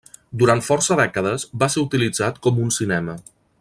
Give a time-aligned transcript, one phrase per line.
[0.43, 3.21] Durant força dècades va ser utilitzat com un cinema.